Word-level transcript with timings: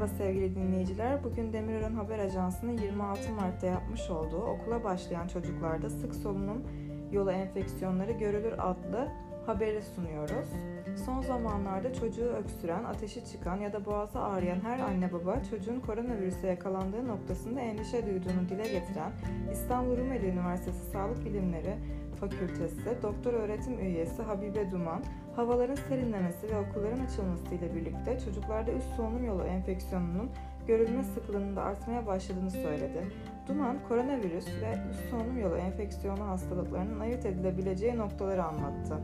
Merhaba 0.00 0.18
sevgili 0.18 0.54
dinleyiciler. 0.54 1.24
Bugün 1.24 1.52
Demirören 1.52 1.94
Haber 1.94 2.18
Ajansı'nın 2.18 2.78
26 2.78 3.32
Mart'ta 3.32 3.66
yapmış 3.66 4.10
olduğu 4.10 4.42
okula 4.42 4.84
başlayan 4.84 5.28
çocuklarda 5.28 5.90
sık 5.90 6.14
solunum 6.14 6.62
yolu 7.12 7.30
enfeksiyonları 7.30 8.12
görülür 8.12 8.52
adlı 8.58 9.08
haberi 9.46 9.82
sunuyoruz. 9.82 10.48
Son 11.04 11.22
zamanlarda 11.22 11.92
çocuğu 11.92 12.24
öksüren, 12.24 12.84
ateşi 12.84 13.24
çıkan 13.24 13.56
ya 13.56 13.72
da 13.72 13.84
boğazı 13.84 14.20
ağrıyan 14.20 14.60
her 14.60 14.78
anne 14.78 15.12
baba 15.12 15.42
çocuğun 15.50 15.80
koronavirüse 15.80 16.46
yakalandığı 16.46 17.08
noktasında 17.08 17.60
endişe 17.60 18.06
duyduğunu 18.06 18.48
dile 18.48 18.62
getiren 18.62 19.12
İstanbul 19.52 19.96
Rumeli 19.96 20.26
Üniversitesi 20.26 20.90
Sağlık 20.90 21.24
Bilimleri 21.24 21.74
Fakültesi 22.20 23.02
Doktor 23.02 23.32
Öğretim 23.32 23.78
Üyesi 23.78 24.22
Habibe 24.22 24.70
Duman, 24.70 25.02
havaların 25.36 25.74
serinlemesi 25.74 26.48
ve 26.50 26.58
okulların 26.58 27.04
açılması 27.04 27.54
ile 27.54 27.74
birlikte 27.74 28.20
çocuklarda 28.24 28.72
üst 28.72 28.94
solunum 28.96 29.24
yolu 29.24 29.42
enfeksiyonunun 29.42 30.30
görülme 30.66 31.04
sıklığının 31.04 31.56
da 31.56 31.62
artmaya 31.62 32.06
başladığını 32.06 32.50
söyledi. 32.50 33.06
Duman, 33.48 33.76
koronavirüs 33.88 34.46
ve 34.46 34.78
üst 34.90 35.10
solunum 35.10 35.38
yolu 35.38 35.56
enfeksiyonu 35.56 36.28
hastalıklarının 36.28 37.00
ayırt 37.00 37.26
edilebileceği 37.26 37.96
noktaları 37.96 38.44
anlattı. 38.44 38.98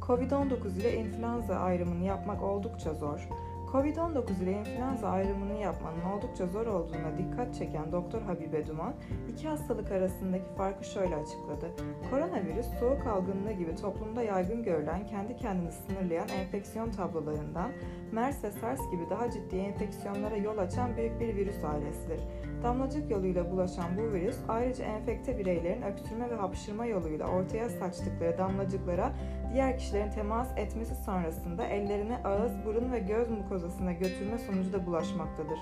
Covid-19 0.00 0.80
ile 0.80 0.96
influenza 0.96 1.54
ayrımını 1.54 2.04
yapmak 2.04 2.42
oldukça 2.42 2.94
zor. 2.94 3.28
Covid-19 3.72 4.42
ile 4.42 4.52
influenza 4.52 5.08
ayrımını 5.08 5.58
yapmanın 5.58 6.04
oldukça 6.04 6.46
zor 6.46 6.66
olduğuna 6.66 7.18
dikkat 7.18 7.54
çeken 7.54 7.92
Doktor 7.92 8.22
Habibe 8.22 8.66
Duman, 8.66 8.94
iki 9.32 9.48
hastalık 9.48 9.92
arasındaki 9.92 10.44
farkı 10.56 10.84
şöyle 10.84 11.16
açıkladı. 11.16 11.70
Koronavirüs, 12.10 12.66
soğuk 12.80 13.06
algınlığı 13.06 13.52
gibi 13.52 13.76
toplumda 13.76 14.22
yaygın 14.22 14.62
görülen, 14.62 15.06
kendi 15.06 15.36
kendini 15.36 15.72
sınırlayan 15.72 16.28
enfeksiyon 16.28 16.90
tablolarından 16.90 17.70
MERS 18.12 18.44
ve 18.44 18.50
SARS 18.50 18.90
gibi 18.90 19.10
daha 19.10 19.30
ciddi 19.30 19.56
enfeksiyonlara 19.56 20.36
yol 20.36 20.58
açan 20.58 20.96
büyük 20.96 21.20
bir 21.20 21.36
virüs 21.36 21.64
ailesidir. 21.64 22.20
Damlacık 22.62 23.10
yoluyla 23.10 23.50
bulaşan 23.50 23.96
bu 23.96 24.14
virüs 24.14 24.36
ayrıca 24.48 24.84
enfekte 24.84 25.38
bireylerin 25.38 25.82
öksürme 25.82 26.30
ve 26.30 26.34
hapşırma 26.34 26.86
yoluyla 26.86 27.26
ortaya 27.26 27.68
saçtıkları 27.68 28.38
damlacıklara 28.38 29.12
diğer 29.52 29.78
kişilerin 29.78 30.10
temas 30.10 30.48
etmesi 30.56 30.94
sonrasında 30.94 31.66
ellerini 31.66 32.16
ağız, 32.16 32.52
burun 32.66 32.92
ve 32.92 32.98
göz 32.98 33.30
mukozasına 33.62 33.92
götürme 33.92 34.38
sonucu 34.38 34.72
da 34.72 34.86
bulaşmaktadır. 34.86 35.58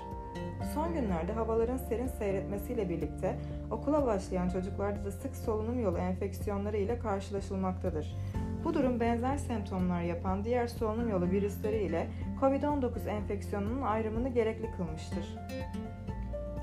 Son 0.73 0.93
günlerde 0.93 1.33
havaların 1.33 1.77
serin 1.77 2.07
seyretmesiyle 2.07 2.89
birlikte 2.89 3.35
okula 3.71 4.05
başlayan 4.05 4.49
çocuklarda 4.49 5.05
da 5.05 5.11
sık 5.11 5.35
solunum 5.35 5.79
yolu 5.79 5.97
enfeksiyonları 5.97 6.77
ile 6.77 6.99
karşılaşılmaktadır. 6.99 8.15
Bu 8.63 8.73
durum 8.73 8.99
benzer 8.99 9.37
semptomlar 9.37 10.01
yapan 10.01 10.43
diğer 10.43 10.67
solunum 10.67 11.09
yolu 11.09 11.25
virüsleri 11.31 11.83
ile 11.83 12.07
COVID-19 12.41 13.09
enfeksiyonunun 13.09 13.81
ayrımını 13.81 14.29
gerekli 14.29 14.71
kılmıştır. 14.71 15.37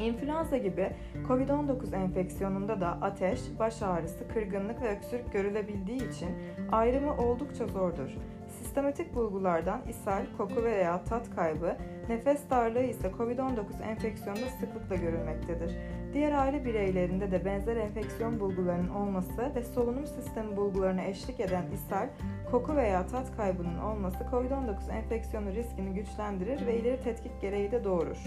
İnfluenza 0.00 0.56
gibi 0.56 0.90
COVID-19 1.28 1.96
enfeksiyonunda 1.96 2.80
da 2.80 2.88
ateş, 2.88 3.40
baş 3.58 3.82
ağrısı, 3.82 4.28
kırgınlık 4.28 4.82
ve 4.82 4.96
öksürük 4.96 5.32
görülebildiği 5.32 6.08
için 6.08 6.28
ayrımı 6.72 7.16
oldukça 7.16 7.66
zordur. 7.66 8.16
Sistematik 8.58 9.14
bulgulardan 9.14 9.80
ishal, 9.88 10.24
koku 10.38 10.64
veya 10.64 11.04
tat 11.04 11.30
kaybı, 11.36 11.76
nefes 12.08 12.50
darlığı 12.50 12.82
ise 12.82 13.08
COVID-19 13.18 13.82
enfeksiyonunda 13.82 14.46
sıklıkla 14.60 14.96
görülmektedir. 14.96 15.72
Diğer 16.12 16.32
aile 16.32 16.64
bireylerinde 16.64 17.30
de 17.30 17.44
benzer 17.44 17.76
enfeksiyon 17.76 18.40
bulgularının 18.40 18.88
olması 18.88 19.54
ve 19.54 19.64
solunum 19.64 20.06
sistemi 20.06 20.56
bulgularına 20.56 21.04
eşlik 21.04 21.40
eden 21.40 21.64
ishal, 21.72 22.08
koku 22.50 22.76
veya 22.76 23.06
tat 23.06 23.36
kaybının 23.36 23.78
olması 23.78 24.18
COVID-19 24.18 24.92
enfeksiyonu 24.92 25.54
riskini 25.54 25.94
güçlendirir 25.94 26.66
ve 26.66 26.78
ileri 26.78 27.00
tetkik 27.00 27.40
gereği 27.40 27.72
de 27.72 27.84
doğurur. 27.84 28.24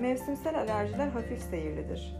Mevsimsel 0.00 0.58
alerjiler 0.58 1.08
hafif 1.08 1.42
seyirlidir. 1.42 2.16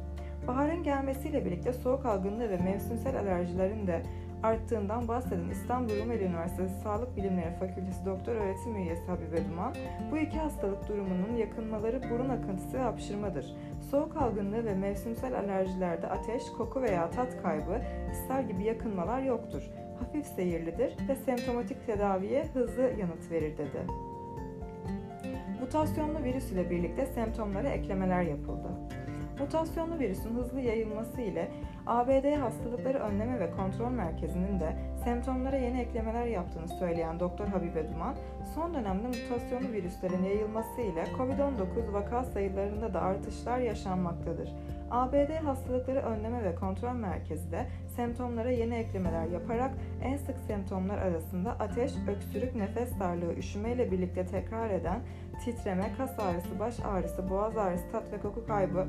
Baharın 0.46 0.82
gelmesiyle 0.82 1.44
birlikte 1.44 1.72
soğuk 1.72 2.06
algınlığı 2.06 2.50
ve 2.50 2.56
mevsimsel 2.56 3.18
alerjilerin 3.18 3.86
de 3.86 4.02
arttığından 4.42 5.08
bahseden 5.08 5.48
İstanbul 5.48 6.00
Rumeli 6.02 6.24
Üniversitesi 6.24 6.74
Sağlık 6.82 7.16
Bilimleri 7.16 7.54
Fakültesi 7.54 8.06
Doktor 8.06 8.32
Öğretim 8.32 8.76
Üyesi 8.76 9.06
Habibe 9.06 9.48
Duman, 9.50 9.74
bu 10.12 10.18
iki 10.18 10.38
hastalık 10.38 10.88
durumunun 10.88 11.36
yakınmaları 11.36 12.02
burun 12.10 12.28
akıntısı 12.28 12.78
ve 12.78 12.82
hapşırmadır. 12.82 13.54
Soğuk 13.90 14.16
algınlığı 14.16 14.64
ve 14.64 14.74
mevsimsel 14.74 15.38
alerjilerde 15.38 16.06
ateş, 16.06 16.42
koku 16.58 16.82
veya 16.82 17.10
tat 17.10 17.42
kaybı, 17.42 17.80
ishal 18.12 18.48
gibi 18.48 18.64
yakınmalar 18.64 19.22
yoktur. 19.22 19.70
Hafif 19.98 20.26
seyirlidir 20.26 20.96
ve 21.08 21.14
semptomatik 21.14 21.86
tedaviye 21.86 22.44
hızlı 22.54 22.82
yanıt 22.82 23.30
verir 23.30 23.58
dedi. 23.58 23.86
Mutasyonlu 25.60 26.24
virüs 26.24 26.52
ile 26.52 26.70
birlikte 26.70 27.06
semptomlara 27.06 27.68
eklemeler 27.68 28.22
yapıldı. 28.22 28.68
Mutasyonlu 29.40 29.98
virüsün 29.98 30.34
hızlı 30.34 30.60
yayılması 30.60 31.20
ile 31.20 31.48
ABD 31.86 32.36
Hastalıkları 32.40 32.98
Önleme 32.98 33.40
ve 33.40 33.50
Kontrol 33.50 33.90
Merkezi'nin 33.90 34.60
de 34.60 34.76
semptomlara 35.04 35.56
yeni 35.56 35.80
eklemeler 35.80 36.26
yaptığını 36.26 36.68
söyleyen 36.68 37.20
Doktor 37.20 37.46
Habibe 37.46 37.88
Duman, 37.88 38.14
son 38.54 38.74
dönemde 38.74 39.06
mutasyonlu 39.06 39.72
virüslerin 39.72 40.24
yayılması 40.24 40.80
ile 40.80 41.04
COVID-19 41.18 41.92
vaka 41.92 42.24
sayılarında 42.24 42.94
da 42.94 43.00
artışlar 43.00 43.58
yaşanmaktadır. 43.58 44.52
ABD 44.90 45.44
Hastalıkları 45.44 45.98
Önleme 45.98 46.44
ve 46.44 46.54
Kontrol 46.54 46.92
Merkezi 46.92 47.52
de 47.52 47.66
semptomlara 47.96 48.50
yeni 48.50 48.74
eklemeler 48.74 49.26
yaparak 49.26 49.70
en 50.02 50.16
sık 50.16 50.38
semptomlar 50.38 50.98
arasında 50.98 51.50
ateş, 51.50 51.92
öksürük, 52.08 52.54
nefes 52.54 53.00
darlığı, 53.00 53.34
üşüme 53.34 53.72
ile 53.72 53.90
birlikte 53.90 54.26
tekrar 54.26 54.70
eden 54.70 55.00
titreme, 55.44 55.90
kas 55.96 56.18
ağrısı, 56.18 56.58
baş 56.58 56.80
ağrısı, 56.80 57.30
boğaz 57.30 57.56
ağrısı, 57.56 57.90
tat 57.92 58.12
ve 58.12 58.18
koku 58.18 58.46
kaybı 58.46 58.86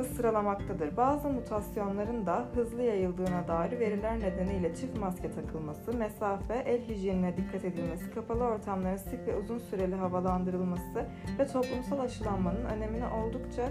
sıralamaktadır. 0.00 0.96
Bazı 0.96 1.28
mutasyonların 1.28 2.26
da 2.26 2.48
hızlı 2.54 2.82
yayıldığına 2.82 3.48
dair 3.48 3.80
veriler 3.80 4.20
nedeniyle 4.20 4.74
çift 4.74 4.98
maske 4.98 5.30
takılması, 5.32 5.92
mesafe, 5.92 6.54
el 6.54 6.88
hijyenine 6.88 7.36
dikkat 7.36 7.64
edilmesi, 7.64 8.10
kapalı 8.14 8.44
ortamların 8.44 8.96
sık 8.96 9.26
ve 9.26 9.36
uzun 9.36 9.58
süreli 9.58 9.94
havalandırılması 9.94 11.06
ve 11.38 11.46
toplumsal 11.46 11.98
aşılanmanın 11.98 12.64
önemini 12.64 13.06
oldukça 13.06 13.68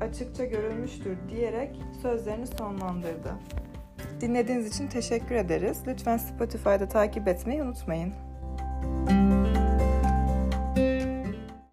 açıkça 0.00 0.44
görülmüştür 0.44 1.16
diyerek 1.28 1.80
sözlerini 2.02 2.46
sonlandırdı. 2.46 3.34
Dinlediğiniz 4.20 4.74
için 4.74 4.88
teşekkür 4.88 5.34
ederiz. 5.34 5.82
Lütfen 5.86 6.16
Spotify'da 6.16 6.88
takip 6.88 7.28
etmeyi 7.28 7.62
unutmayın. 7.62 8.12